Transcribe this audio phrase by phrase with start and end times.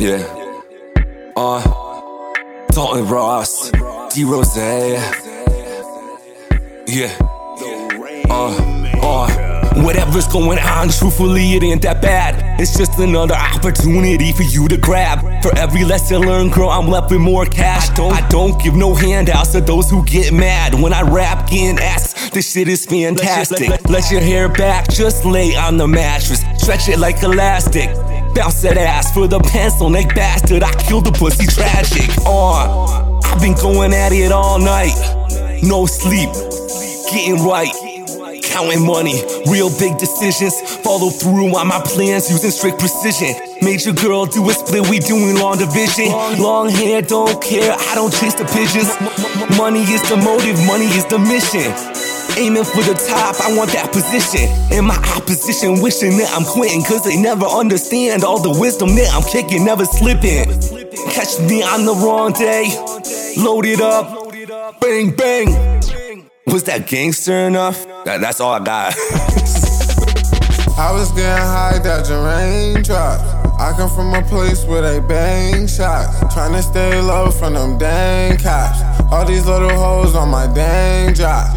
[0.00, 0.22] Yeah.
[1.36, 1.60] Uh,
[2.70, 3.72] Dalton Ross,
[4.14, 4.56] D Rose.
[6.86, 7.12] Yeah.
[8.30, 8.54] Uh,
[9.02, 12.60] uh, whatever's going on, truthfully, it ain't that bad.
[12.60, 15.20] It's just another opportunity for you to grab.
[15.42, 17.88] For every lesson learned, girl, I'm left with more cash.
[17.96, 21.80] Don't, I don't give no handouts to those who get mad when I rap, getting
[21.80, 22.30] ass.
[22.30, 23.68] This shit is fantastic.
[23.68, 27.90] Let, let, let your hair back, just lay on the mattress, stretch it like elastic.
[28.38, 30.62] Bounce that ass for the pencil neck bastard.
[30.62, 32.06] I killed the pussy tragic.
[32.22, 34.94] Uh, I've been going at it all night.
[35.66, 36.30] No sleep,
[37.10, 37.74] getting right.
[38.46, 39.18] Counting money,
[39.50, 40.54] real big decisions.
[40.86, 43.34] Follow through on my plans using strict precision.
[43.60, 46.06] Made your girl do a split, we doing long division.
[46.38, 48.94] Long hair, don't care, I don't chase the pigeons.
[49.58, 51.74] Money is the motive, money is the mission.
[52.38, 54.46] Aiming for the top, I want that position.
[54.70, 59.10] And my opposition wishing that I'm quitting, cause they never understand all the wisdom that
[59.12, 60.46] I'm kicking, never slipping.
[61.10, 62.70] Catch me on the wrong day,
[63.42, 64.30] load it up,
[64.80, 66.30] bang, bang.
[66.46, 67.84] Was that gangster enough?
[68.04, 68.94] That, that's all I got.
[70.78, 73.38] I was getting high, dodging raindrops.
[73.58, 76.20] I come from a place where they bang shots.
[76.32, 78.80] Trying to stay low from them dang cops.
[79.10, 81.48] All these little hoes on my dang drop.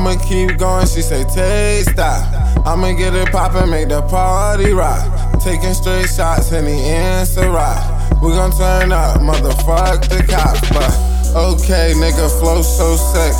[0.00, 2.24] I'ma keep going, she say, take stop.
[2.66, 5.04] I'ma get it poppin', make the party rock.
[5.44, 8.22] Taking straight shots, Henny answer Ciroc.
[8.22, 10.64] We gon' turn up, motherfuck the cops.
[10.72, 10.88] But
[11.36, 13.36] okay, nigga, flow so sick.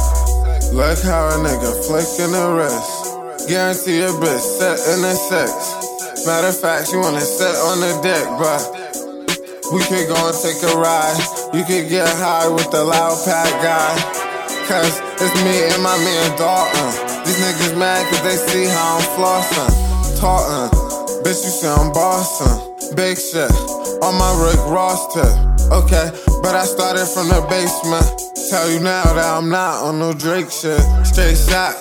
[0.77, 3.49] Look how a nigga flicking the wrist.
[3.49, 6.27] Guarantee a bitch set in the sex.
[6.27, 8.61] Matter of fact, she wanna sit on the deck, but
[9.73, 11.17] we could go and take a ride.
[11.55, 14.30] You could get high with the loud pack guy.
[14.71, 16.95] Cause it's me and my man Dalton.
[17.27, 19.67] These niggas mad cause they see how I'm flossing.
[20.23, 20.71] Talking,
[21.27, 22.95] bitch, you see I'm bossing.
[22.95, 23.51] Big shit
[23.99, 25.27] on my Rick Ross tip.
[25.75, 28.07] Okay, but I started from the basement.
[28.49, 30.79] Tell you now that I'm not on no Drake shit.
[31.03, 31.75] Straight shot,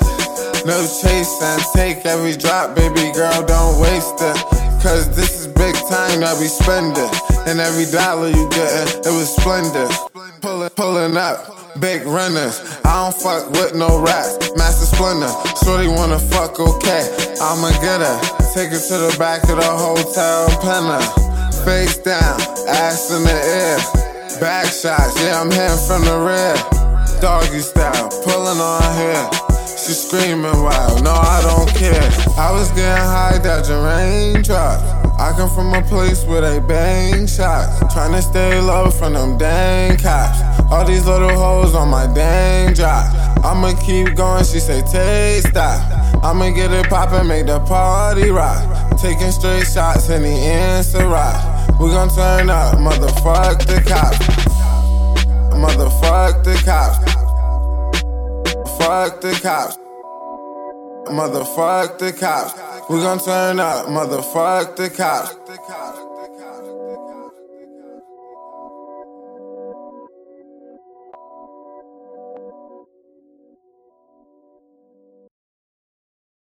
[0.66, 1.62] no chasing.
[1.78, 4.38] Take every drop, baby girl, don't waste it.
[4.82, 7.14] Cause this is big time that we spending.
[7.46, 9.94] And every dollar you get, it was splendid.
[10.42, 12.60] Pulling, pulling up, big runners.
[12.84, 14.52] I don't fuck with no rats.
[14.58, 15.32] Master Splinter,
[15.64, 17.06] shorty wanna fuck, okay.
[17.42, 18.18] I'ma get her.
[18.54, 21.06] Take her to the back of the hotel, pin her.
[21.66, 23.78] Face down, ass in the air.
[24.40, 26.56] Back shots, yeah, I'm hitting from the rear.
[27.22, 29.30] Doggy style, pulling on here.
[29.68, 32.10] She screaming wild, no, I don't care.
[32.38, 35.00] I was getting high, dodging raindrops.
[35.20, 37.94] I come from a place where they bang shots.
[37.94, 40.39] Trying to stay low from them dang cops.
[40.72, 43.14] All these little hoes on my dang drop.
[43.44, 45.82] I'ma keep going, she say, take stop.
[46.24, 49.00] I'ma get it poppin', make the party rock.
[49.00, 51.80] Taking straight shots, Henny and rock.
[51.80, 54.18] We gon' turn up, motherfuck the cops.
[55.56, 57.00] Motherfuck the cops.
[58.78, 59.78] Fuck the cops.
[61.08, 62.54] Motherfuck the cops.
[62.90, 65.36] We gon' turn up, motherfuck the cops.